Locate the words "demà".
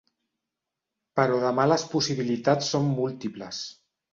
1.45-1.67